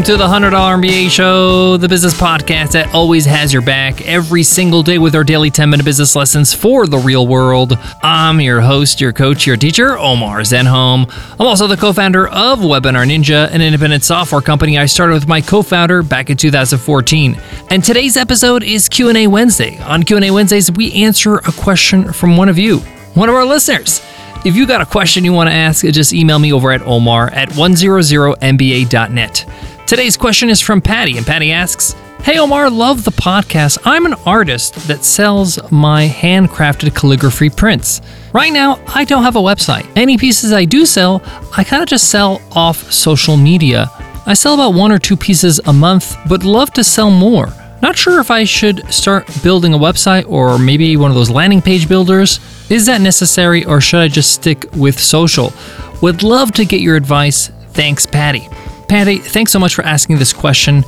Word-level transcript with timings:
Welcome 0.00 0.16
to 0.16 0.24
the 0.24 0.48
$100 0.48 0.80
MBA 0.80 1.10
Show, 1.10 1.76
the 1.76 1.86
business 1.86 2.18
podcast 2.18 2.72
that 2.72 2.94
always 2.94 3.26
has 3.26 3.52
your 3.52 3.60
back 3.60 4.00
every 4.08 4.42
single 4.42 4.82
day 4.82 4.96
with 4.96 5.14
our 5.14 5.22
daily 5.22 5.50
10 5.50 5.68
minute 5.68 5.84
business 5.84 6.16
lessons 6.16 6.54
for 6.54 6.86
the 6.86 6.96
real 6.96 7.26
world. 7.26 7.78
I'm 8.02 8.40
your 8.40 8.62
host, 8.62 8.98
your 9.02 9.12
coach, 9.12 9.46
your 9.46 9.58
teacher, 9.58 9.98
Omar 9.98 10.40
Zenhom. 10.40 11.06
I'm 11.38 11.46
also 11.46 11.66
the 11.66 11.76
co 11.76 11.92
founder 11.92 12.28
of 12.28 12.60
Webinar 12.60 13.06
Ninja, 13.06 13.50
an 13.50 13.60
independent 13.60 14.02
software 14.02 14.40
company 14.40 14.78
I 14.78 14.86
started 14.86 15.12
with 15.12 15.28
my 15.28 15.42
co 15.42 15.60
founder 15.60 16.02
back 16.02 16.30
in 16.30 16.38
2014. 16.38 17.38
And 17.68 17.84
today's 17.84 18.16
episode 18.16 18.62
is 18.62 18.88
Q&A 18.88 19.26
Wednesday. 19.26 19.78
On 19.80 20.02
Q&A 20.02 20.30
Wednesdays, 20.30 20.72
we 20.72 20.94
answer 20.94 21.36
a 21.36 21.52
question 21.52 22.10
from 22.10 22.38
one 22.38 22.48
of 22.48 22.56
you, 22.56 22.78
one 23.12 23.28
of 23.28 23.34
our 23.34 23.44
listeners. 23.44 24.00
If 24.46 24.56
you 24.56 24.66
got 24.66 24.80
a 24.80 24.86
question 24.86 25.26
you 25.26 25.34
want 25.34 25.50
to 25.50 25.54
ask, 25.54 25.84
just 25.84 26.14
email 26.14 26.38
me 26.38 26.54
over 26.54 26.72
at 26.72 26.80
omar 26.80 27.28
at 27.28 27.50
100mba.net. 27.50 29.46
Today's 29.90 30.16
question 30.16 30.50
is 30.50 30.60
from 30.60 30.80
Patty, 30.80 31.16
and 31.16 31.26
Patty 31.26 31.50
asks, 31.50 31.96
Hey 32.22 32.38
Omar, 32.38 32.70
love 32.70 33.02
the 33.02 33.10
podcast. 33.10 33.76
I'm 33.84 34.06
an 34.06 34.14
artist 34.24 34.86
that 34.86 35.04
sells 35.04 35.58
my 35.72 36.06
handcrafted 36.06 36.94
calligraphy 36.94 37.50
prints. 37.50 38.00
Right 38.32 38.52
now, 38.52 38.78
I 38.86 39.04
don't 39.04 39.24
have 39.24 39.34
a 39.34 39.40
website. 39.40 39.90
Any 39.96 40.16
pieces 40.16 40.52
I 40.52 40.64
do 40.64 40.86
sell, 40.86 41.20
I 41.56 41.64
kind 41.64 41.82
of 41.82 41.88
just 41.88 42.08
sell 42.08 42.40
off 42.52 42.92
social 42.92 43.36
media. 43.36 43.90
I 44.26 44.34
sell 44.34 44.54
about 44.54 44.74
one 44.74 44.92
or 44.92 45.00
two 45.00 45.16
pieces 45.16 45.58
a 45.66 45.72
month, 45.72 46.16
but 46.28 46.44
love 46.44 46.70
to 46.74 46.84
sell 46.84 47.10
more. 47.10 47.48
Not 47.82 47.98
sure 47.98 48.20
if 48.20 48.30
I 48.30 48.44
should 48.44 48.88
start 48.94 49.26
building 49.42 49.74
a 49.74 49.78
website 49.78 50.30
or 50.30 50.56
maybe 50.56 50.96
one 50.96 51.10
of 51.10 51.16
those 51.16 51.30
landing 51.30 51.62
page 51.62 51.88
builders. 51.88 52.38
Is 52.70 52.86
that 52.86 53.00
necessary 53.00 53.64
or 53.64 53.80
should 53.80 54.02
I 54.02 54.06
just 54.06 54.30
stick 54.30 54.66
with 54.72 55.00
social? 55.00 55.52
Would 56.00 56.22
love 56.22 56.52
to 56.52 56.64
get 56.64 56.80
your 56.80 56.94
advice. 56.94 57.48
Thanks, 57.72 58.06
Patty. 58.06 58.48
Patty, 58.90 59.18
thanks 59.18 59.52
so 59.52 59.60
much 59.60 59.76
for 59.76 59.82
asking 59.82 60.18
this 60.18 60.32
question. 60.32 60.84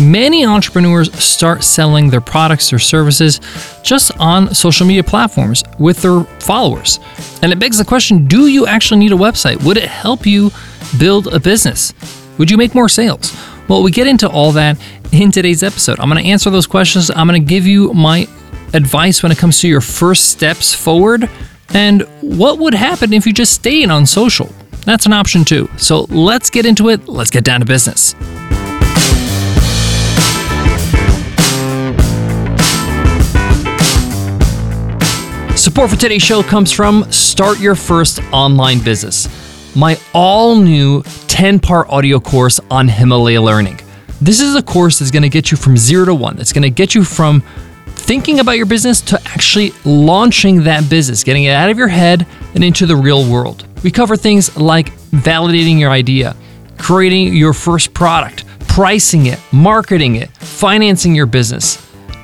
Many 0.00 0.46
entrepreneurs 0.46 1.12
start 1.22 1.62
selling 1.62 2.08
their 2.08 2.22
products 2.22 2.72
or 2.72 2.78
services 2.78 3.38
just 3.82 4.18
on 4.18 4.54
social 4.54 4.86
media 4.86 5.04
platforms 5.04 5.62
with 5.78 6.00
their 6.00 6.24
followers. 6.40 7.00
And 7.42 7.52
it 7.52 7.58
begs 7.58 7.76
the 7.76 7.84
question 7.84 8.26
do 8.26 8.46
you 8.46 8.66
actually 8.66 9.00
need 9.00 9.12
a 9.12 9.16
website? 9.16 9.62
Would 9.62 9.76
it 9.76 9.90
help 9.90 10.24
you 10.24 10.52
build 10.98 11.26
a 11.34 11.38
business? 11.38 11.92
Would 12.38 12.50
you 12.50 12.56
make 12.56 12.74
more 12.74 12.88
sales? 12.88 13.36
Well, 13.68 13.82
we 13.82 13.90
get 13.90 14.06
into 14.06 14.26
all 14.26 14.52
that 14.52 14.78
in 15.12 15.30
today's 15.30 15.62
episode. 15.62 16.00
I'm 16.00 16.08
going 16.08 16.24
to 16.24 16.30
answer 16.30 16.48
those 16.48 16.66
questions. 16.66 17.10
I'm 17.10 17.28
going 17.28 17.42
to 17.42 17.46
give 17.46 17.66
you 17.66 17.92
my 17.92 18.26
advice 18.72 19.22
when 19.22 19.30
it 19.30 19.36
comes 19.36 19.60
to 19.60 19.68
your 19.68 19.82
first 19.82 20.30
steps 20.30 20.74
forward 20.74 21.28
and 21.74 22.04
what 22.22 22.58
would 22.58 22.72
happen 22.72 23.12
if 23.12 23.26
you 23.26 23.34
just 23.34 23.52
stayed 23.52 23.90
on 23.90 24.06
social. 24.06 24.50
That's 24.84 25.06
an 25.06 25.12
option 25.12 25.44
too. 25.44 25.68
So 25.76 26.02
let's 26.10 26.50
get 26.50 26.66
into 26.66 26.90
it. 26.90 27.08
Let's 27.08 27.30
get 27.30 27.44
down 27.44 27.60
to 27.60 27.66
business. 27.66 28.14
Support 35.56 35.90
for 35.90 35.96
today's 35.96 36.22
show 36.22 36.42
comes 36.42 36.70
from 36.72 37.10
Start 37.10 37.58
Your 37.58 37.74
First 37.74 38.20
Online 38.32 38.84
Business, 38.84 39.74
my 39.74 39.98
all 40.12 40.56
new 40.56 41.02
10 41.28 41.58
part 41.58 41.88
audio 41.88 42.20
course 42.20 42.60
on 42.70 42.86
Himalaya 42.86 43.40
Learning. 43.40 43.80
This 44.20 44.40
is 44.40 44.54
a 44.56 44.62
course 44.62 44.98
that's 44.98 45.10
going 45.10 45.22
to 45.22 45.28
get 45.30 45.50
you 45.50 45.56
from 45.56 45.76
zero 45.76 46.04
to 46.04 46.14
one. 46.14 46.36
That's 46.36 46.52
going 46.52 46.62
to 46.62 46.70
get 46.70 46.94
you 46.94 47.02
from 47.02 47.40
thinking 47.86 48.40
about 48.40 48.58
your 48.58 48.66
business 48.66 49.00
to 49.02 49.20
actually 49.24 49.72
launching 49.84 50.64
that 50.64 50.90
business, 50.90 51.24
getting 51.24 51.44
it 51.44 51.52
out 51.52 51.70
of 51.70 51.78
your 51.78 51.88
head 51.88 52.26
and 52.54 52.62
into 52.62 52.84
the 52.84 52.96
real 52.96 53.28
world. 53.30 53.66
We 53.84 53.90
cover 53.90 54.16
things 54.16 54.56
like 54.56 54.92
validating 55.10 55.78
your 55.78 55.90
idea, 55.90 56.34
creating 56.78 57.34
your 57.34 57.52
first 57.52 57.94
product, 57.94 58.44
pricing 58.60 59.26
it, 59.26 59.38
marketing 59.52 60.16
it, 60.16 60.30
financing 60.38 61.14
your 61.14 61.26
business, 61.26 61.78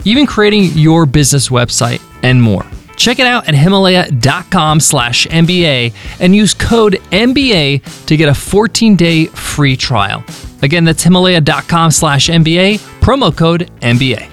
even 0.04 0.26
creating 0.26 0.64
your 0.72 1.06
business 1.06 1.50
website, 1.50 2.02
and 2.22 2.42
more. 2.42 2.64
Check 2.96 3.18
it 3.18 3.26
out 3.26 3.46
at 3.46 3.54
himalaya.com 3.54 4.80
slash 4.80 5.26
MBA 5.26 5.94
and 6.18 6.34
use 6.34 6.54
code 6.54 6.94
MBA 7.12 8.06
to 8.06 8.16
get 8.16 8.28
a 8.28 8.34
14 8.34 8.96
day 8.96 9.26
free 9.26 9.76
trial. 9.76 10.24
Again, 10.62 10.84
that's 10.84 11.02
himalaya.com 11.02 11.90
slash 11.90 12.28
MBA, 12.28 12.78
promo 13.00 13.36
code 13.36 13.70
MBA. 13.80 14.28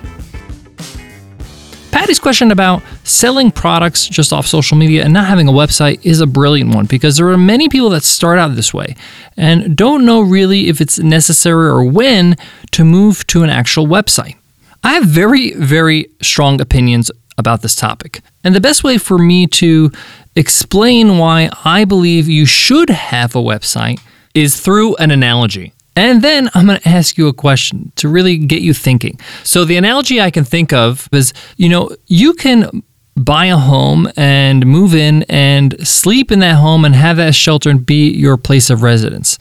Patty's 2.07 2.19
question 2.19 2.51
about 2.51 2.83
selling 3.03 3.51
products 3.51 4.07
just 4.07 4.31
off 4.31 4.47
social 4.47 4.77
media 4.77 5.03
and 5.03 5.11
not 5.11 5.27
having 5.27 5.49
a 5.49 5.51
website 5.51 5.99
is 6.05 6.21
a 6.21 6.25
brilliant 6.25 6.73
one 6.73 6.85
because 6.85 7.17
there 7.17 7.27
are 7.27 7.37
many 7.37 7.67
people 7.67 7.89
that 7.89 8.05
start 8.05 8.39
out 8.39 8.55
this 8.55 8.73
way 8.73 8.95
and 9.35 9.75
don't 9.75 10.05
know 10.05 10.21
really 10.21 10.69
if 10.69 10.79
it's 10.79 10.97
necessary 10.99 11.67
or 11.67 11.83
when 11.83 12.37
to 12.71 12.85
move 12.85 13.27
to 13.27 13.43
an 13.43 13.49
actual 13.49 13.87
website. 13.87 14.37
I 14.85 14.93
have 14.93 15.03
very, 15.03 15.51
very 15.55 16.07
strong 16.21 16.61
opinions 16.61 17.11
about 17.37 17.61
this 17.61 17.75
topic. 17.75 18.21
And 18.41 18.55
the 18.55 18.61
best 18.61 18.85
way 18.85 18.97
for 18.97 19.17
me 19.17 19.45
to 19.47 19.91
explain 20.33 21.17
why 21.17 21.49
I 21.65 21.83
believe 21.83 22.29
you 22.29 22.45
should 22.45 22.89
have 22.89 23.35
a 23.35 23.39
website 23.39 23.99
is 24.33 24.61
through 24.61 24.95
an 24.95 25.11
analogy. 25.11 25.73
And 25.97 26.21
then 26.21 26.49
I'm 26.53 26.67
going 26.67 26.79
to 26.79 26.87
ask 26.87 27.17
you 27.17 27.27
a 27.27 27.33
question 27.33 27.91
to 27.95 28.07
really 28.07 28.37
get 28.37 28.61
you 28.61 28.73
thinking. 28.73 29.19
So, 29.43 29.65
the 29.65 29.77
analogy 29.77 30.21
I 30.21 30.29
can 30.29 30.43
think 30.43 30.71
of 30.71 31.09
is 31.11 31.33
you 31.57 31.69
know, 31.69 31.89
you 32.05 32.33
can 32.33 32.83
buy 33.15 33.47
a 33.47 33.57
home 33.57 34.07
and 34.15 34.63
move 34.65 34.93
in 34.93 35.23
and 35.23 35.75
sleep 35.87 36.31
in 36.31 36.37
that 36.39 36.57
home 36.57 36.85
and 36.85 36.93
have 36.93 37.17
that 37.17 37.33
shelter 37.33 37.71
and 37.71 37.83
be 37.83 38.11
your 38.11 38.37
place 38.37 38.69
of 38.69 38.83
residence. 38.83 39.39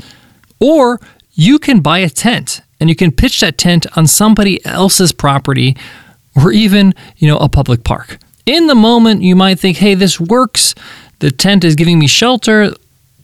Or 0.59 0.99
you 1.35 1.59
can 1.59 1.81
buy 1.81 1.99
a 1.99 2.09
tent 2.09 2.63
and 2.81 2.89
you 2.89 2.97
can 2.97 3.13
pitch 3.13 3.41
that 3.41 3.59
tent 3.59 3.87
on 3.95 4.07
somebody 4.07 4.65
else's 4.65 5.13
property 5.13 5.77
or 6.35 6.53
even, 6.53 6.95
you 7.19 7.29
know, 7.29 7.37
a 7.37 7.51
public 7.51 7.85
park. 7.85 8.19
In 8.47 8.67
the 8.67 8.75
moment, 8.75 9.21
you 9.21 9.37
might 9.37 9.59
think, 9.59 9.77
hey, 9.77 9.95
this 9.95 10.19
works. 10.19 10.75
The 11.19 11.31
tent 11.31 11.65
is 11.65 11.75
giving 11.75 11.99
me 11.99 12.07
shelter. 12.07 12.73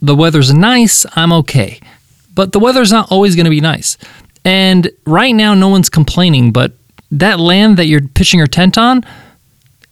The 0.03 0.15
weather's 0.15 0.53
nice. 0.53 1.07
I'm 1.17 1.33
okay. 1.33 1.81
But 2.35 2.53
the 2.53 2.59
weather's 2.59 2.93
not 2.93 3.11
always 3.11 3.37
going 3.37 3.45
to 3.45 3.51
be 3.51 3.61
nice. 3.61 3.99
And 4.45 4.91
right 5.07 5.33
now, 5.33 5.55
no 5.55 5.69
one's 5.69 5.89
complaining, 5.89 6.53
but 6.53 6.73
that 7.11 7.39
land 7.39 7.77
that 7.77 7.87
you're 7.87 8.01
pitching 8.01 8.39
your 8.39 8.47
tent 8.47 8.79
on, 8.79 9.05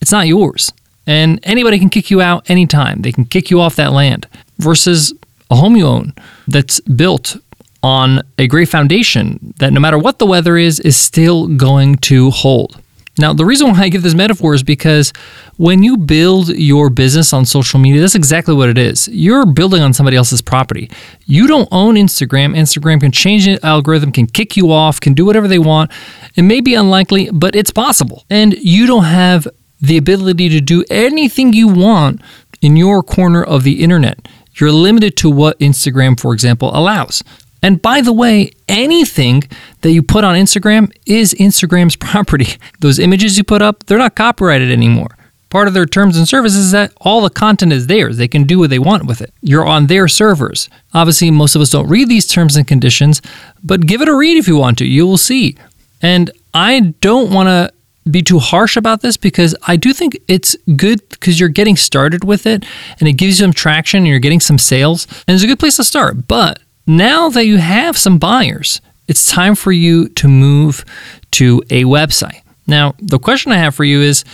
it's 0.01 0.11
not 0.13 0.27
yours. 0.27 0.73
And 1.07 1.41
anybody 1.43 1.79
can 1.79 1.91
kick 1.91 2.11
you 2.11 2.21
out 2.21 2.49
anytime. 2.49 3.03
They 3.03 3.13
can 3.13 3.25
kick 3.25 3.51
you 3.51 3.61
off 3.61 3.77
that 3.77 3.93
land 3.93 4.27
versus 4.59 5.13
a 5.51 5.57
home 5.57 5.77
you 5.77 5.87
own 5.87 6.15
that's 6.49 6.81
built 6.81 7.37
on 7.83 8.23
a 8.39 8.47
great 8.47 8.69
foundation 8.69 9.55
that 9.59 9.73
no 9.73 9.81
matter 9.81 9.99
what 9.99 10.19
the 10.19 10.27
weather 10.27 10.57
is, 10.57 10.81
is 10.81 10.97
still 10.97 11.47
going 11.49 11.97
to 11.97 12.31
hold. 12.31 12.81
Now, 13.21 13.35
the 13.35 13.45
reason 13.45 13.71
why 13.71 13.83
I 13.83 13.89
give 13.89 14.03
this 14.03 14.15
metaphor 14.15 14.55
is 14.55 14.63
because 14.63 15.13
when 15.59 15.83
you 15.83 15.97
build 15.97 16.49
your 16.49 16.89
business 16.89 17.33
on 17.33 17.45
social 17.45 17.79
media, 17.79 18.01
that's 18.01 18.15
exactly 18.15 18.55
what 18.55 18.71
it 18.71 18.79
is. 18.79 19.09
You're 19.09 19.45
building 19.45 19.83
on 19.83 19.93
somebody 19.93 20.17
else's 20.17 20.41
property. 20.41 20.91
You 21.27 21.47
don't 21.47 21.69
own 21.71 21.97
Instagram. 21.97 22.57
Instagram 22.57 23.01
can 23.01 23.13
change 23.13 23.45
the 23.45 23.65
algorithm, 23.65 24.11
can 24.11 24.27
kick 24.27 24.57
you 24.57 24.73
off, 24.73 25.01
can 25.01 25.13
do 25.13 25.27
whatever 25.27 25.47
they 25.47 25.59
want. 25.59 25.91
It 26.35 26.43
may 26.43 26.61
be 26.61 26.75
unlikely, 26.75 27.29
but 27.31 27.55
it's 27.55 27.71
possible. 27.71 28.25
And 28.31 28.55
you 28.55 28.87
don't 28.87 29.05
have 29.05 29.47
the 29.81 29.99
ability 29.99 30.49
to 30.49 30.61
do 30.61 30.85
anything 30.91 31.53
you 31.53 31.69
want 31.69 32.23
in 32.63 32.77
your 32.77 33.03
corner 33.03 33.43
of 33.43 33.65
the 33.65 33.83
internet. 33.83 34.29
You're 34.55 34.73
limited 34.73 35.17
to 35.19 35.31
what 35.31 35.59
Instagram, 35.59 36.19
for 36.19 36.33
example, 36.33 36.71
allows. 36.75 37.23
And 37.63 37.81
by 37.81 38.01
the 38.01 38.13
way, 38.13 38.53
anything 38.69 39.43
that 39.83 39.93
you 39.93 40.03
put 40.03 40.25
on 40.25 40.37
Instagram 40.37 40.93
is 41.07 41.35
Instagram's 41.35 41.97
property. 42.11 42.57
Those 42.81 42.99
images 42.99 43.37
you 43.39 43.45
put 43.45 43.63
up, 43.63 43.85
they're 43.87 43.99
not 43.99 44.17
copyrighted 44.17 44.71
anymore. 44.71 45.17
Part 45.51 45.67
of 45.67 45.75
their 45.75 45.87
terms 45.87 46.17
and 46.17 46.29
services 46.29 46.67
is 46.67 46.71
that 46.73 46.93
all 47.01 47.23
the 47.23 47.31
content 47.31 47.73
is 47.73 47.89
theirs. 47.89 48.17
They 48.17 48.29
can 48.29 48.45
do 48.45 48.61
what 48.61 48.71
they 48.71 48.79
want 48.79 49.07
with 49.07 49.21
it. 49.21 49.35
You're 49.43 49.67
on 49.67 49.89
their 49.89 50.07
servers. 50.07 50.69
Obviously, 50.95 51.31
most 51.33 51.57
of 51.57 51.61
us 51.61 51.71
don't 51.71 51.89
read 51.89 52.09
these 52.09 52.27
terms 52.27 52.57
and 52.57 52.69
conditions, 52.69 53.21
but 53.65 53.87
give 53.87 54.01
it 54.01 54.09
a 54.09 54.15
read 54.15 54.37
if 54.37 54.47
you 54.47 54.57
want 54.57 54.79
to. 54.79 54.87
You 54.87 55.09
will 55.09 55.19
see. 55.19 55.57
And 56.01 56.31
I 56.55 56.95
don't 57.01 57.33
want 57.33 57.49
to 57.49 57.73
be 58.09 58.23
too 58.23 58.39
harsh 58.39 58.77
about 58.77 59.03
this 59.03 59.17
because 59.17 59.55
I 59.67 59.77
do 59.77 59.93
think 59.93 60.19
it's 60.29 60.57
good 60.77 61.07
because 61.09 61.39
you're 61.39 61.49
getting 61.49 61.77
started 61.77 62.25
with 62.25 62.47
it 62.47 62.65
and 62.99 63.09
it 63.09 63.15
gives 63.15 63.39
you 63.39 63.45
some 63.45 63.53
traction 63.53 63.99
and 63.99 64.07
you're 64.07 64.21
getting 64.21 64.41
some 64.41 64.57
sales 64.59 65.07
and 65.27 65.35
it's 65.35 65.45
a 65.45 65.47
good 65.47 65.59
place 65.59 65.77
to 65.77 65.85
start. 65.85 66.29
But 66.29 66.61
now 66.91 67.29
that 67.31 67.47
you 67.47 67.59
have 67.59 67.97
some 67.97 68.19
buyers, 68.19 68.81
it's 69.07 69.31
time 69.31 69.55
for 69.55 69.73
you 69.73 70.09
to 70.09 70.29
move 70.29 70.85
to 71.33 71.63
a 71.71 71.85
website. 71.85 72.43
Now, 72.67 72.95
the 72.99 73.19
question 73.19 73.53
I 73.53 73.59
have 73.59 73.75
for 73.75 73.85
you 73.85 74.01
is 74.01 74.25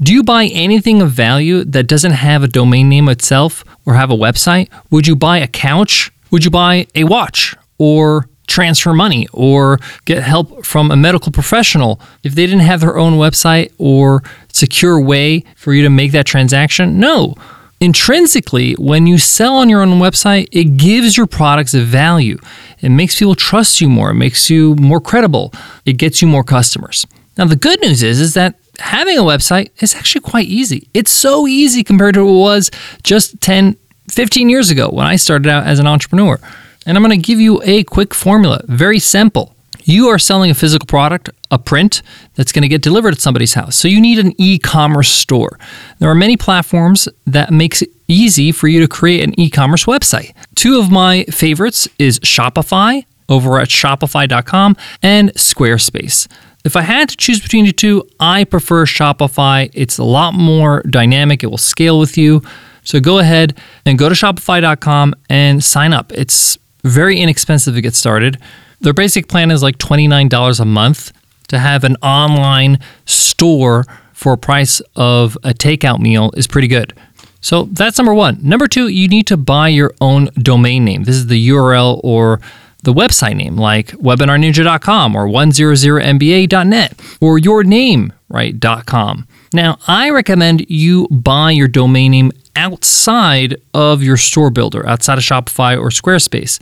do 0.00 0.12
you 0.12 0.22
buy 0.22 0.46
anything 0.46 1.02
of 1.02 1.10
value 1.10 1.64
that 1.64 1.86
doesn't 1.86 2.12
have 2.12 2.42
a 2.42 2.48
domain 2.48 2.88
name 2.88 3.08
itself 3.08 3.64
or 3.86 3.94
have 3.94 4.10
a 4.10 4.16
website? 4.16 4.68
Would 4.90 5.06
you 5.06 5.16
buy 5.16 5.38
a 5.38 5.46
couch? 5.46 6.10
Would 6.30 6.44
you 6.44 6.50
buy 6.50 6.86
a 6.94 7.04
watch 7.04 7.54
or 7.78 8.28
transfer 8.46 8.92
money 8.92 9.26
or 9.32 9.78
get 10.04 10.22
help 10.22 10.64
from 10.64 10.90
a 10.90 10.96
medical 10.96 11.32
professional 11.32 12.00
if 12.22 12.34
they 12.34 12.46
didn't 12.46 12.60
have 12.60 12.80
their 12.80 12.98
own 12.98 13.14
website 13.14 13.72
or 13.78 14.22
secure 14.52 15.00
way 15.00 15.44
for 15.56 15.72
you 15.72 15.82
to 15.82 15.90
make 15.90 16.12
that 16.12 16.26
transaction? 16.26 16.98
No. 16.98 17.34
Intrinsically, 17.80 18.74
when 18.74 19.06
you 19.06 19.18
sell 19.18 19.56
on 19.56 19.68
your 19.68 19.82
own 19.82 19.98
website, 19.98 20.48
it 20.52 20.76
gives 20.76 21.16
your 21.16 21.26
products 21.26 21.74
a 21.74 21.80
value. 21.80 22.38
It 22.80 22.90
makes 22.90 23.18
people 23.18 23.34
trust 23.34 23.80
you 23.80 23.88
more. 23.88 24.10
It 24.10 24.14
makes 24.14 24.48
you 24.48 24.74
more 24.76 25.00
credible. 25.00 25.52
It 25.84 25.94
gets 25.94 26.22
you 26.22 26.28
more 26.28 26.44
customers. 26.44 27.06
Now, 27.36 27.46
the 27.46 27.56
good 27.56 27.80
news 27.80 28.02
is, 28.02 28.20
is 28.20 28.34
that 28.34 28.54
having 28.78 29.18
a 29.18 29.22
website 29.22 29.70
is 29.82 29.94
actually 29.94 30.20
quite 30.22 30.46
easy. 30.46 30.88
It's 30.94 31.10
so 31.10 31.46
easy 31.46 31.82
compared 31.82 32.14
to 32.14 32.24
what 32.24 32.30
it 32.30 32.38
was 32.38 32.70
just 33.02 33.40
10, 33.40 33.76
15 34.08 34.48
years 34.48 34.70
ago 34.70 34.88
when 34.88 35.06
I 35.06 35.16
started 35.16 35.48
out 35.48 35.66
as 35.66 35.78
an 35.78 35.86
entrepreneur. 35.86 36.38
And 36.86 36.96
I'm 36.96 37.02
going 37.02 37.18
to 37.18 37.26
give 37.26 37.40
you 37.40 37.60
a 37.64 37.84
quick 37.84 38.14
formula, 38.14 38.62
very 38.66 38.98
simple. 38.98 39.53
You 39.84 40.08
are 40.08 40.18
selling 40.18 40.50
a 40.50 40.54
physical 40.54 40.86
product, 40.86 41.30
a 41.50 41.58
print 41.58 42.02
that's 42.34 42.52
going 42.52 42.62
to 42.62 42.68
get 42.68 42.82
delivered 42.82 43.14
at 43.14 43.20
somebody's 43.20 43.54
house. 43.54 43.76
So 43.76 43.86
you 43.86 44.00
need 44.00 44.18
an 44.18 44.32
e-commerce 44.38 45.10
store. 45.10 45.58
There 45.98 46.10
are 46.10 46.14
many 46.14 46.36
platforms 46.36 47.08
that 47.26 47.52
makes 47.52 47.82
it 47.82 47.90
easy 48.08 48.50
for 48.50 48.66
you 48.66 48.80
to 48.80 48.88
create 48.88 49.22
an 49.22 49.38
e-commerce 49.38 49.84
website. 49.84 50.34
Two 50.54 50.78
of 50.78 50.90
my 50.90 51.24
favorites 51.24 51.86
is 51.98 52.18
Shopify 52.20 53.04
over 53.28 53.60
at 53.60 53.68
shopify.com 53.68 54.76
and 55.02 55.32
Squarespace. 55.34 56.28
If 56.64 56.76
I 56.76 56.82
had 56.82 57.10
to 57.10 57.16
choose 57.16 57.40
between 57.40 57.66
the 57.66 57.72
two, 57.72 58.08
I 58.18 58.44
prefer 58.44 58.86
Shopify. 58.86 59.70
It's 59.74 59.98
a 59.98 60.04
lot 60.04 60.32
more 60.32 60.82
dynamic, 60.88 61.42
it 61.42 61.48
will 61.48 61.58
scale 61.58 61.98
with 61.98 62.16
you. 62.16 62.42
So 62.84 63.00
go 63.00 63.18
ahead 63.18 63.58
and 63.84 63.98
go 63.98 64.08
to 64.08 64.14
shopify.com 64.14 65.14
and 65.28 65.62
sign 65.62 65.92
up. 65.92 66.12
It's 66.12 66.58
very 66.84 67.18
inexpensive 67.18 67.74
to 67.74 67.80
get 67.80 67.94
started. 67.94 68.38
Their 68.84 68.92
basic 68.92 69.28
plan 69.28 69.50
is 69.50 69.62
like 69.62 69.78
$29 69.78 70.60
a 70.60 70.64
month 70.66 71.12
to 71.48 71.58
have 71.58 71.84
an 71.84 71.96
online 72.02 72.78
store 73.06 73.84
for 74.12 74.34
a 74.34 74.38
price 74.38 74.80
of 74.94 75.36
a 75.42 75.54
takeout 75.54 76.00
meal 76.00 76.30
is 76.36 76.46
pretty 76.46 76.68
good. 76.68 76.92
So 77.40 77.64
that's 77.64 77.96
number 77.96 78.12
one. 78.12 78.38
Number 78.42 78.66
two, 78.66 78.88
you 78.88 79.08
need 79.08 79.26
to 79.28 79.38
buy 79.38 79.68
your 79.68 79.94
own 80.02 80.28
domain 80.36 80.84
name. 80.84 81.04
This 81.04 81.16
is 81.16 81.28
the 81.28 81.48
URL 81.48 81.98
or 82.04 82.42
the 82.82 82.92
website 82.92 83.36
name 83.36 83.56
like 83.56 83.88
webinarninja.com 83.92 85.16
or 85.16 85.26
100mba.net 85.28 87.00
or 87.22 87.38
your 87.38 87.64
name, 87.64 88.12
right, 88.28 88.54
.com. 88.84 89.26
Now, 89.54 89.78
I 89.88 90.10
recommend 90.10 90.68
you 90.68 91.08
buy 91.08 91.52
your 91.52 91.68
domain 91.68 92.10
name 92.10 92.32
outside 92.56 93.56
of 93.72 94.02
your 94.02 94.18
store 94.18 94.50
builder, 94.50 94.86
outside 94.86 95.18
of 95.18 95.24
Shopify 95.24 95.78
or 95.78 95.88
Squarespace, 95.88 96.60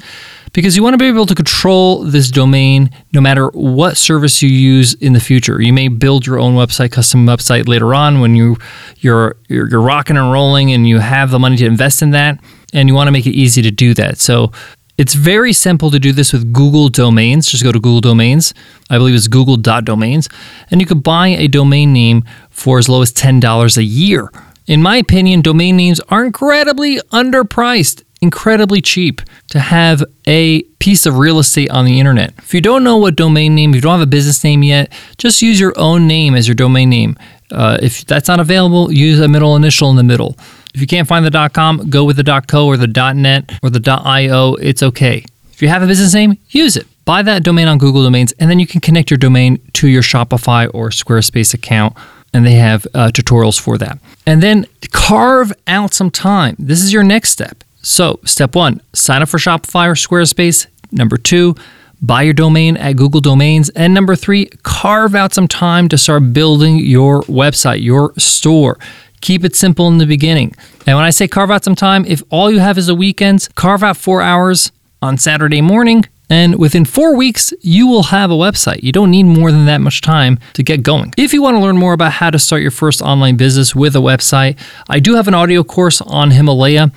because 0.53 0.77
you 0.77 0.83
want 0.83 0.95
to 0.95 0.99
be 0.99 1.07
able 1.07 1.27
to 1.27 1.35
control 1.35 2.05
this 2.05 2.31
domain 2.31 2.91
no 3.13 3.21
matter 3.21 3.49
what 3.49 3.97
service 3.97 4.43
you 4.43 4.49
use 4.49 4.95
in 4.95 5.13
the 5.13 5.21
future. 5.21 5.61
You 5.61 5.73
may 5.73 5.89
build 5.89 6.27
your 6.27 6.39
own 6.39 6.55
website, 6.55 6.93
custom 6.93 7.27
website 7.27 7.69
later 7.69 7.95
on 7.95 8.21
when 8.21 8.35
you 8.35 8.57
you're 8.99 9.37
you're, 9.49 9.69
you're 9.69 9.81
rocking 9.81 10.17
and 10.17 10.33
rolling 10.33 10.73
and 10.73 10.87
you 10.87 10.99
have 10.99 11.31
the 11.31 11.39
money 11.39 11.57
to 11.57 11.67
invest 11.67 12.03
in 12.03 12.11
that, 12.11 12.39
and 12.73 12.89
you 12.89 12.95
want 12.95 13.09
to 13.09 13.13
make 13.13 13.27
it 13.27 13.35
easy 13.35 13.63
to 13.63 13.71
do 13.71 13.95
that. 13.95 14.19
So 14.19 14.53
it's 14.99 15.15
very 15.15 15.53
simple 15.53 15.91
to 15.91 15.99
do 15.99 16.13
this 16.13 16.33
with 16.33 16.53
Google 16.53 16.89
Domains. 16.89 17.47
Just 17.47 17.65
go 17.65 17.73
to 17.73 17.81
Google 17.81 18.03
Domains. 18.03 18.53
I 18.91 18.99
believe 18.99 19.15
it's 19.15 19.27
google.domains. 19.27 20.29
And 20.71 20.81
you 20.81 20.87
could 20.87 21.03
buy 21.03 21.29
a 21.29 21.49
domain 21.49 21.93
name 21.93 22.25
for 22.51 22.79
as 22.79 22.89
low 22.89 23.01
as 23.01 23.13
$10 23.13 23.77
a 23.77 23.83
year. 23.83 24.31
In 24.67 24.83
my 24.83 24.99
opinion, 24.99 25.41
domain 25.41 25.77
names 25.77 25.99
are 26.09 26.25
incredibly 26.25 26.99
underpriced, 27.11 28.05
incredibly 28.23 28.81
cheap 28.81 29.21
to 29.49 29.61
have 29.61 30.03
a 30.27 30.63
piece 30.79 31.05
of 31.05 31.19
real 31.19 31.39
estate 31.39 31.71
on 31.71 31.85
the 31.85 31.99
internet. 31.99 32.33
If 32.39 32.55
you 32.55 32.61
don't 32.61 32.85
know 32.85 32.97
what 32.97 33.17
domain 33.17 33.55
name, 33.55 33.71
if 33.71 33.77
you 33.77 33.81
don't 33.83 33.99
have 33.99 34.01
a 34.01 34.07
business 34.07 34.43
name 34.43 34.63
yet, 34.63 34.91
just 35.19 35.43
use 35.43 35.61
your 35.61 35.75
own 35.77 36.07
name 36.07 36.35
as 36.35 36.49
your 36.49 36.55
domain 36.55 36.89
name. 36.89 37.17
Uh, 37.51 37.77
if 37.83 38.07
that's 38.07 38.29
not 38.29 38.41
available, 38.41 38.91
use 38.91 39.21
a 39.21 39.29
middle 39.29 39.57
initial 39.57 39.91
in 39.91 39.97
the 39.97 40.03
middle. 40.03 40.39
If 40.75 40.81
you 40.81 40.87
can't 40.87 41.07
find 41.07 41.27
the 41.27 41.51
.com, 41.53 41.91
go 41.91 42.05
with 42.05 42.17
the 42.17 42.43
.co 42.47 42.67
or 42.67 42.79
the 42.79 42.87
.net 42.87 43.51
or 43.63 43.69
the 43.69 44.01
.io. 44.05 44.55
It's 44.55 44.83
okay. 44.83 45.25
If 45.53 45.61
you 45.61 45.69
have 45.69 45.83
a 45.83 45.87
business 45.87 46.15
name, 46.15 46.39
use 46.49 46.77
it. 46.77 46.87
Buy 47.05 47.23
that 47.23 47.43
domain 47.43 47.67
on 47.69 47.79
Google 47.79 48.05
Domains, 48.05 48.33
and 48.39 48.49
then 48.49 48.61
you 48.61 48.67
can 48.67 48.81
connect 48.81 49.11
your 49.11 49.19
domain 49.19 49.59
to 49.75 49.89
your 49.89 50.03
Shopify 50.03 50.71
or 50.73 50.91
Squarespace 50.91 51.53
account 51.53 51.97
and 52.33 52.47
they 52.47 52.55
have 52.55 52.87
uh, 52.95 53.09
tutorials 53.09 53.61
for 53.61 53.79
that. 53.79 53.99
And 54.27 54.43
then 54.43 54.67
carve 54.91 55.53
out 55.67 55.93
some 55.93 56.11
time. 56.11 56.57
This 56.59 56.83
is 56.83 56.93
your 56.93 57.03
next 57.03 57.31
step. 57.31 57.63
So, 57.83 58.21
step 58.25 58.55
one, 58.55 58.81
sign 58.93 59.23
up 59.23 59.29
for 59.29 59.39
Shopify 59.39 59.89
or 59.89 59.95
Squarespace. 59.95 60.67
Number 60.93 61.17
two, 61.17 61.55
buy 62.01 62.23
your 62.23 62.35
domain 62.35 62.77
at 62.77 62.97
Google 62.97 63.21
Domains. 63.21 63.71
And 63.71 63.93
number 63.93 64.15
three, 64.15 64.47
carve 64.63 65.15
out 65.15 65.33
some 65.33 65.49
time 65.49 65.89
to 65.89 65.99
start 65.99 66.33
building 66.33 66.79
your 66.79 67.23
website, 67.23 67.83
your 67.83 68.13
store. 68.19 68.79
Keep 69.21 69.45
it 69.45 69.57
simple 69.57 69.89
in 69.89 69.99
the 69.99 70.07
beginning. 70.07 70.55
And 70.87 70.97
when 70.97 71.05
I 71.05 71.11
say 71.11 71.29
carve 71.29 71.51
out 71.51 71.65
some 71.65 71.77
time, 71.77 72.05
if 72.07 72.23
all 72.31 72.51
you 72.51 72.59
have 72.61 72.79
is 72.79 72.89
a 72.89 72.95
weekend, 72.95 73.49
carve 73.55 73.83
out 73.83 73.97
four 73.97 74.23
hours 74.23 74.73
on 75.01 75.19
Saturday 75.19 75.61
morning 75.61 76.05
and 76.33 76.59
within 76.59 76.87
four 76.87 77.15
weeks, 77.15 77.53
you 77.61 77.87
will 77.87 78.05
have 78.05 78.31
a 78.31 78.35
website. 78.35 78.83
You 78.83 78.91
don't 78.91 79.11
need 79.11 79.25
more 79.25 79.53
than 79.53 79.67
that 79.67 79.83
much 79.83 80.01
time 80.01 80.39
to 80.55 80.63
get 80.63 80.83
going. 80.83 81.13
If 81.19 81.35
you 81.35 81.43
want 81.43 81.57
to 81.57 81.61
learn 81.61 81.77
more 81.77 81.93
about 81.93 82.13
how 82.13 82.31
to 82.31 82.39
start 82.39 82.63
your 82.63 82.71
first 82.71 83.03
online 83.03 83.37
business 83.37 83.75
with 83.75 83.95
a 83.97 83.99
website, 83.99 84.59
I 84.89 84.99
do 84.99 85.15
have 85.15 85.29
an 85.29 85.35
audio 85.35 85.63
course 85.63 86.01
on 86.01 86.31
Himalaya. 86.31 86.91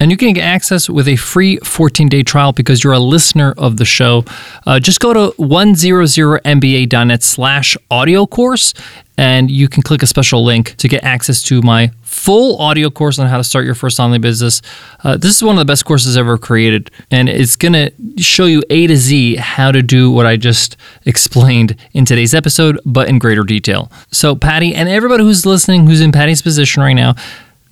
And 0.00 0.10
you 0.10 0.16
can 0.16 0.32
get 0.32 0.44
access 0.44 0.88
with 0.88 1.08
a 1.08 1.16
free 1.16 1.58
14 1.58 2.08
day 2.08 2.22
trial 2.22 2.52
because 2.52 2.82
you're 2.82 2.92
a 2.92 2.98
listener 2.98 3.54
of 3.56 3.76
the 3.76 3.84
show. 3.84 4.24
Uh, 4.66 4.80
just 4.80 5.00
go 5.00 5.12
to 5.12 5.34
100mba.net 5.38 7.22
slash 7.22 7.76
audio 7.90 8.26
course 8.26 8.74
and 9.16 9.50
you 9.50 9.68
can 9.68 9.82
click 9.82 10.02
a 10.02 10.06
special 10.06 10.44
link 10.44 10.74
to 10.76 10.88
get 10.88 11.04
access 11.04 11.42
to 11.44 11.62
my 11.62 11.92
full 12.02 12.58
audio 12.58 12.90
course 12.90 13.18
on 13.18 13.28
how 13.28 13.36
to 13.36 13.44
start 13.44 13.64
your 13.64 13.74
first 13.74 14.00
online 14.00 14.20
business. 14.20 14.60
Uh, 15.04 15.16
this 15.16 15.36
is 15.36 15.42
one 15.42 15.54
of 15.54 15.60
the 15.60 15.64
best 15.70 15.84
courses 15.84 16.16
ever 16.16 16.36
created, 16.36 16.90
and 17.10 17.28
it's 17.28 17.54
going 17.54 17.72
to 17.72 17.92
show 18.20 18.46
you 18.46 18.62
A 18.70 18.86
to 18.86 18.96
Z 18.96 19.36
how 19.36 19.70
to 19.70 19.82
do 19.82 20.10
what 20.10 20.26
I 20.26 20.36
just 20.36 20.76
explained 21.04 21.76
in 21.92 22.04
today's 22.04 22.34
episode, 22.34 22.80
but 22.84 23.08
in 23.08 23.18
greater 23.18 23.44
detail. 23.44 23.90
So, 24.10 24.34
Patty, 24.34 24.74
and 24.74 24.88
everybody 24.88 25.22
who's 25.22 25.46
listening 25.46 25.86
who's 25.86 26.00
in 26.00 26.10
Patty's 26.10 26.42
position 26.42 26.82
right 26.82 26.94
now, 26.94 27.14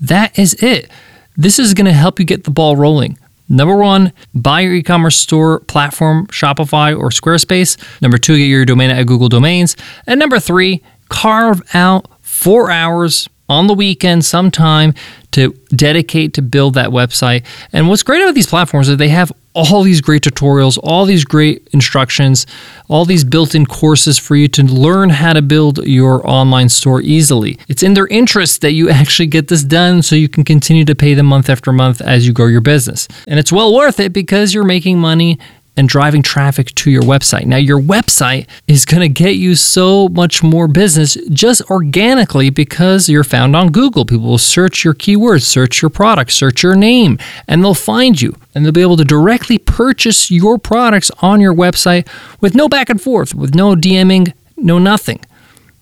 that 0.01 0.39
is 0.39 0.55
it. 0.63 0.91
This 1.37 1.59
is 1.59 1.75
going 1.75 1.87
to 1.87 1.93
help 1.93 2.19
you 2.19 2.25
get 2.25 2.45
the 2.45 2.51
ball 2.51 2.77
rolling. 2.77 3.19
Number 3.49 3.77
one, 3.77 4.13
buy 4.35 4.61
your 4.61 4.75
e 4.75 4.83
commerce 4.83 5.17
store 5.17 5.61
platform, 5.61 6.27
Shopify 6.29 6.97
or 6.97 7.11
Squarespace. 7.11 7.77
Number 8.01 8.19
two, 8.19 8.37
get 8.37 8.45
your 8.45 8.65
domain 8.65 8.91
at 8.91 9.07
Google 9.07 9.29
Domains. 9.29 9.77
And 10.07 10.19
number 10.19 10.41
three, 10.41 10.83
carve 11.09 11.63
out 11.75 12.07
four 12.23 12.71
hours 12.71 13.29
on 13.49 13.67
the 13.67 13.75
weekend 13.75 14.25
sometime 14.25 14.95
to 15.33 15.53
dedicate 15.71 16.35
to 16.35 16.43
build 16.43 16.75
that 16.75 16.89
website. 16.91 17.45
And 17.73 17.89
what's 17.89 18.03
great 18.03 18.23
about 18.23 18.35
these 18.35 18.47
platforms 18.47 18.89
is 18.89 18.97
they 18.97 19.09
have 19.11 19.33
all 19.55 19.83
these 19.83 20.01
great 20.01 20.23
tutorials, 20.23 20.79
all 20.83 21.05
these 21.05 21.25
great 21.25 21.69
instructions, 21.73 22.47
all 22.89 23.05
these 23.05 23.25
built 23.25 23.55
in 23.55 23.67
courses 23.67 24.19
for 24.19 24.35
you 24.37 24.49
to 24.49 24.63
learn 24.63 25.11
how 25.11 25.33
to 25.33 25.43
build 25.43 25.87
your 25.87 26.27
online 26.29 26.69
store 26.69 27.01
easily. 27.03 27.59
It's 27.69 27.83
in 27.83 27.95
their 27.95 28.07
interest 28.07 28.61
that 28.63 28.73
you 28.73 28.91
actually 29.03 29.27
get 29.27 29.49
this 29.49 29.63
done 29.63 30.03
so 30.03 30.17
you 30.17 30.29
can 30.29 30.45
continue 30.45 30.85
to 30.87 30.95
pay 30.95 31.15
them 31.15 31.27
month 31.27 31.51
after 31.51 31.73
month 31.73 32.01
as 32.01 32.27
you 32.27 32.33
grow 32.33 32.47
your 32.47 32.61
business. 32.61 33.09
And 33.27 33.39
it's 33.39 33.53
well 33.53 33.75
worth 33.75 34.01
it 34.01 34.13
because 34.13 34.55
you're 34.55 34.65
making 34.65 34.99
money 34.99 35.39
and 35.77 35.89
driving 35.89 36.23
traffic 36.23 36.75
to 36.75 36.91
your 36.91 37.03
website. 37.03 37.47
Now, 37.47 37.57
your 37.57 37.81
website 37.81 38.47
is 38.69 38.85
going 38.85 39.01
to 39.01 39.09
get 39.09 39.37
you 39.37 39.55
so 39.55 40.09
much 40.09 40.43
more 40.43 40.69
business 40.69 41.17
just 41.31 41.63
organically 41.71 42.51
because 42.51 43.09
you're 43.09 43.25
found 43.25 43.57
on 43.57 43.73
Google. 43.73 44.05
People 44.05 44.27
will 44.27 44.39
search 44.39 44.85
your 44.85 44.95
keywords, 44.95 45.43
search 45.43 45.81
your 45.81 45.89
product, 45.89 46.33
search 46.33 46.63
your 46.63 46.75
name, 46.75 47.19
and 47.49 47.65
they'll 47.65 47.75
find 47.75 48.21
you. 48.21 48.37
And 48.55 48.65
they'll 48.65 48.73
be 48.73 48.83
able 48.83 48.99
to 48.99 49.05
directly 49.05 49.59
purchase 49.59 50.31
your 50.31 50.59
products 50.59 51.11
on 51.21 51.41
your 51.41 51.55
website 51.55 52.07
with 52.41 52.55
no 52.55 52.69
back 52.69 52.91
and 52.91 53.01
forth, 53.01 53.35
with 53.35 53.55
no 53.55 53.75
DMing, 53.75 54.35
no 54.57 54.79
nothing. 54.79 55.21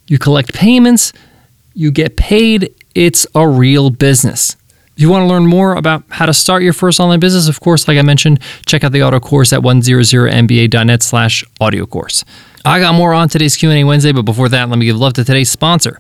You 0.06 0.18
collect 0.18 0.54
payments, 0.54 1.12
you 1.74 1.90
get 1.90 2.16
paid. 2.16 2.74
It's 2.94 3.26
a 3.34 3.48
real 3.48 3.90
business. 3.90 4.56
If 5.00 5.04
you 5.04 5.08
want 5.08 5.22
to 5.22 5.28
learn 5.28 5.46
more 5.46 5.76
about 5.76 6.04
how 6.10 6.26
to 6.26 6.34
start 6.34 6.62
your 6.62 6.74
first 6.74 7.00
online 7.00 7.20
business, 7.20 7.48
of 7.48 7.58
course, 7.58 7.88
like 7.88 7.96
I 7.96 8.02
mentioned, 8.02 8.38
check 8.66 8.84
out 8.84 8.92
the 8.92 9.00
audio 9.00 9.18
course 9.18 9.50
at 9.50 9.60
100mba.net 9.60 11.02
slash 11.02 11.42
audio 11.58 11.86
course. 11.86 12.22
I 12.66 12.80
got 12.80 12.94
more 12.94 13.14
on 13.14 13.30
today's 13.30 13.56
Q&A 13.56 13.82
Wednesday, 13.84 14.12
but 14.12 14.26
before 14.26 14.50
that, 14.50 14.68
let 14.68 14.78
me 14.78 14.84
give 14.84 14.98
love 14.98 15.14
to 15.14 15.24
today's 15.24 15.50
sponsor. 15.50 15.98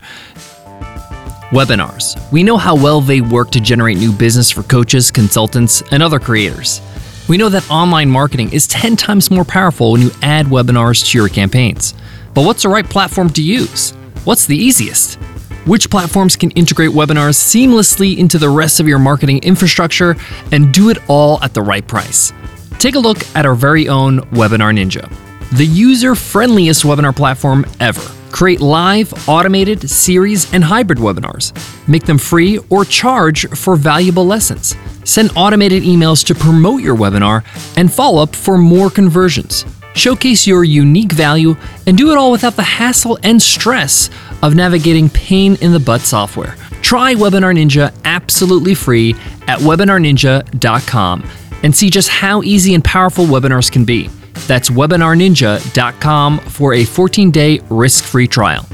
Webinars. 1.48 2.30
We 2.30 2.42
know 2.42 2.58
how 2.58 2.76
well 2.76 3.00
they 3.00 3.22
work 3.22 3.50
to 3.52 3.60
generate 3.60 3.96
new 3.96 4.12
business 4.12 4.50
for 4.50 4.64
coaches, 4.64 5.10
consultants, 5.10 5.82
and 5.90 6.02
other 6.02 6.20
creators. 6.20 6.82
We 7.26 7.38
know 7.38 7.48
that 7.48 7.70
online 7.70 8.10
marketing 8.10 8.52
is 8.52 8.66
10 8.66 8.96
times 8.96 9.30
more 9.30 9.46
powerful 9.46 9.92
when 9.92 10.02
you 10.02 10.10
add 10.20 10.44
webinars 10.44 11.10
to 11.10 11.16
your 11.16 11.30
campaigns. 11.30 11.94
But 12.34 12.44
what's 12.44 12.64
the 12.64 12.68
right 12.68 12.86
platform 12.86 13.30
to 13.30 13.42
use? 13.42 13.92
What's 14.24 14.44
the 14.44 14.58
easiest? 14.58 15.18
Which 15.64 15.90
platforms 15.90 16.36
can 16.36 16.50
integrate 16.52 16.90
webinars 16.90 17.36
seamlessly 17.36 18.18
into 18.18 18.38
the 18.38 18.48
rest 18.48 18.80
of 18.80 18.88
your 18.88 18.98
marketing 18.98 19.38
infrastructure 19.42 20.16
and 20.52 20.72
do 20.72 20.90
it 20.90 20.98
all 21.08 21.42
at 21.42 21.54
the 21.54 21.62
right 21.62 21.86
price. 21.86 22.32
Take 22.78 22.94
a 22.94 22.98
look 22.98 23.18
at 23.36 23.46
our 23.46 23.54
very 23.54 23.88
own 23.88 24.20
Webinar 24.30 24.72
Ninja, 24.74 25.12
the 25.56 25.66
user 25.66 26.14
friendliest 26.14 26.84
webinar 26.84 27.14
platform 27.14 27.66
ever. 27.78 28.00
Create 28.30 28.60
live, 28.60 29.12
automated, 29.28 29.90
series, 29.90 30.52
and 30.54 30.62
hybrid 30.62 30.98
webinars. 30.98 31.52
Make 31.88 32.04
them 32.04 32.18
free 32.18 32.58
or 32.70 32.84
charge 32.84 33.48
for 33.50 33.76
valuable 33.76 34.24
lessons. 34.24 34.76
Send 35.04 35.32
automated 35.36 35.82
emails 35.82 36.24
to 36.26 36.34
promote 36.34 36.80
your 36.82 36.96
webinar 36.96 37.44
and 37.76 37.92
follow 37.92 38.22
up 38.22 38.36
for 38.36 38.56
more 38.56 38.88
conversions. 38.88 39.64
Showcase 39.94 40.46
your 40.46 40.64
unique 40.64 41.12
value 41.12 41.56
and 41.86 41.96
do 41.96 42.10
it 42.10 42.18
all 42.18 42.30
without 42.32 42.56
the 42.56 42.62
hassle 42.62 43.18
and 43.22 43.40
stress 43.40 44.10
of 44.42 44.54
navigating 44.54 45.08
pain 45.10 45.56
in 45.60 45.72
the 45.72 45.80
butt 45.80 46.00
software. 46.00 46.56
Try 46.82 47.14
Webinar 47.14 47.54
Ninja 47.54 47.94
absolutely 48.04 48.74
free 48.74 49.14
at 49.46 49.58
webinarninja.com 49.58 51.30
and 51.62 51.76
see 51.76 51.90
just 51.90 52.08
how 52.08 52.42
easy 52.42 52.74
and 52.74 52.82
powerful 52.82 53.26
webinars 53.26 53.70
can 53.70 53.84
be. 53.84 54.08
That's 54.46 54.70
webinarninja.com 54.70 56.38
for 56.38 56.74
a 56.74 56.82
14-day 56.82 57.60
risk-free 57.68 58.28
trial. 58.28 58.66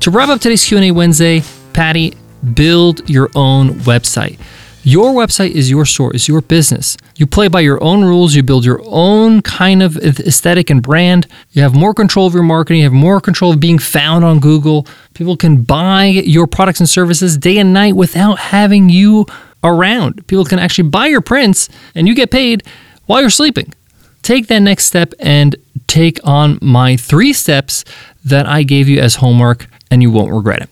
To 0.00 0.10
wrap 0.10 0.28
up 0.28 0.40
today's 0.40 0.64
Q&A 0.64 0.90
Wednesday, 0.90 1.42
Patty, 1.72 2.14
build 2.54 3.08
your 3.08 3.30
own 3.34 3.70
website. 3.80 4.38
Your 4.86 5.14
website 5.14 5.52
is 5.52 5.70
your 5.70 5.86
store, 5.86 6.14
is 6.14 6.28
your 6.28 6.42
business. 6.42 6.98
You 7.16 7.26
play 7.26 7.48
by 7.48 7.60
your 7.60 7.82
own 7.82 8.04
rules, 8.04 8.34
you 8.34 8.42
build 8.42 8.66
your 8.66 8.82
own 8.84 9.40
kind 9.40 9.82
of 9.82 9.96
aesthetic 9.96 10.68
and 10.68 10.82
brand. 10.82 11.26
You 11.52 11.62
have 11.62 11.74
more 11.74 11.94
control 11.94 12.26
of 12.26 12.34
your 12.34 12.42
marketing, 12.42 12.80
you 12.80 12.84
have 12.84 12.92
more 12.92 13.18
control 13.18 13.54
of 13.54 13.60
being 13.60 13.78
found 13.78 14.26
on 14.26 14.40
Google. 14.40 14.86
People 15.14 15.38
can 15.38 15.62
buy 15.62 16.04
your 16.04 16.46
products 16.46 16.80
and 16.80 16.88
services 16.88 17.38
day 17.38 17.56
and 17.56 17.72
night 17.72 17.96
without 17.96 18.38
having 18.38 18.90
you 18.90 19.24
around. 19.62 20.26
People 20.26 20.44
can 20.44 20.58
actually 20.58 20.90
buy 20.90 21.06
your 21.06 21.22
prints 21.22 21.70
and 21.94 22.06
you 22.06 22.14
get 22.14 22.30
paid 22.30 22.62
while 23.06 23.22
you're 23.22 23.30
sleeping. 23.30 23.72
Take 24.20 24.48
that 24.48 24.58
next 24.58 24.84
step 24.84 25.14
and 25.18 25.56
take 25.86 26.20
on 26.24 26.58
my 26.60 26.98
three 26.98 27.32
steps 27.32 27.86
that 28.22 28.46
I 28.46 28.62
gave 28.64 28.86
you 28.88 29.00
as 29.00 29.16
homework, 29.16 29.66
and 29.90 30.02
you 30.02 30.10
won't 30.10 30.30
regret 30.30 30.60
it. 30.60 30.68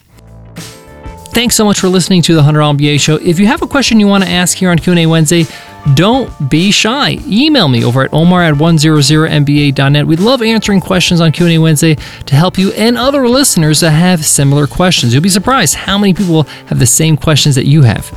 Thanks 1.32 1.56
so 1.56 1.64
much 1.64 1.80
for 1.80 1.88
listening 1.88 2.20
to 2.22 2.34
the 2.34 2.42
$100 2.42 2.76
MBA 2.76 3.00
show. 3.00 3.16
If 3.16 3.40
you 3.40 3.46
have 3.46 3.62
a 3.62 3.66
question 3.66 3.98
you 3.98 4.06
want 4.06 4.22
to 4.22 4.28
ask 4.28 4.54
here 4.54 4.68
on 4.68 4.78
Q&A 4.78 5.06
Wednesday, 5.06 5.46
don't 5.94 6.30
be 6.50 6.70
shy. 6.70 7.16
Email 7.26 7.68
me 7.68 7.82
over 7.86 8.02
at 8.02 8.12
omar 8.12 8.42
at 8.42 8.54
100mba.net. 8.54 10.06
We 10.06 10.16
love 10.16 10.42
answering 10.42 10.80
questions 10.80 11.22
on 11.22 11.32
Q&A 11.32 11.56
Wednesday 11.56 11.94
to 12.26 12.34
help 12.34 12.58
you 12.58 12.72
and 12.72 12.98
other 12.98 13.26
listeners 13.26 13.80
that 13.80 13.92
have 13.92 14.22
similar 14.26 14.66
questions. 14.66 15.14
You'll 15.14 15.22
be 15.22 15.30
surprised 15.30 15.74
how 15.74 15.96
many 15.96 16.12
people 16.12 16.42
have 16.66 16.78
the 16.78 16.84
same 16.84 17.16
questions 17.16 17.54
that 17.54 17.64
you 17.64 17.80
have. 17.80 18.10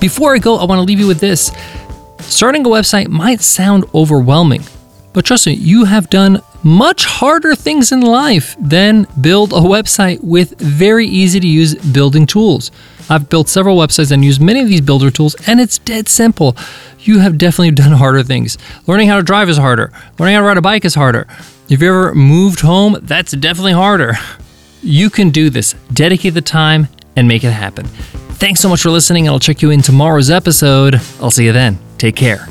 Before 0.00 0.32
I 0.32 0.38
go, 0.38 0.56
I 0.56 0.64
want 0.64 0.78
to 0.78 0.84
leave 0.84 1.00
you 1.00 1.08
with 1.08 1.18
this. 1.18 1.50
Starting 2.20 2.64
a 2.64 2.68
website 2.68 3.08
might 3.08 3.40
sound 3.40 3.84
overwhelming, 3.92 4.62
but 5.12 5.24
trust 5.24 5.48
me, 5.48 5.54
you 5.54 5.86
have 5.86 6.08
done 6.08 6.40
much 6.64 7.04
harder 7.04 7.54
things 7.54 7.92
in 7.92 8.00
life 8.00 8.56
than 8.58 9.06
build 9.20 9.52
a 9.52 9.56
website 9.56 10.22
with 10.22 10.58
very 10.58 11.06
easy 11.06 11.38
to 11.38 11.46
use 11.46 11.74
building 11.74 12.26
tools. 12.26 12.70
I've 13.10 13.28
built 13.28 13.48
several 13.48 13.76
websites 13.76 14.10
and 14.10 14.24
used 14.24 14.40
many 14.40 14.60
of 14.60 14.68
these 14.68 14.80
builder 14.80 15.10
tools, 15.10 15.36
and 15.46 15.60
it's 15.60 15.78
dead 15.78 16.08
simple. 16.08 16.56
You 17.00 17.18
have 17.18 17.36
definitely 17.36 17.70
done 17.82 17.92
harder 17.92 18.22
things. 18.22 18.56
Learning 18.86 19.08
how 19.08 19.16
to 19.16 19.22
drive 19.22 19.48
is 19.48 19.58
harder, 19.58 19.92
learning 20.18 20.36
how 20.36 20.40
to 20.40 20.46
ride 20.46 20.58
a 20.58 20.62
bike 20.62 20.84
is 20.84 20.94
harder. 20.94 21.26
If 21.68 21.82
you 21.82 21.88
ever 21.88 22.14
moved 22.14 22.60
home, 22.60 22.96
that's 23.02 23.32
definitely 23.32 23.72
harder. 23.72 24.14
You 24.86 25.08
can 25.08 25.30
do 25.30 25.48
this. 25.48 25.74
Dedicate 25.94 26.34
the 26.34 26.42
time 26.42 26.88
and 27.16 27.26
make 27.26 27.42
it 27.42 27.52
happen. 27.52 27.86
Thanks 28.36 28.60
so 28.60 28.68
much 28.68 28.82
for 28.82 28.90
listening, 28.90 29.26
and 29.26 29.32
I'll 29.32 29.40
check 29.40 29.62
you 29.62 29.70
in 29.70 29.80
tomorrow's 29.80 30.28
episode. 30.28 30.96
I'll 31.22 31.30
see 31.30 31.46
you 31.46 31.52
then. 31.52 31.78
Take 31.96 32.16
care. 32.16 32.46